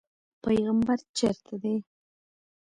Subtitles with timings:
[0.43, 1.75] پیغمبر چېرته دی.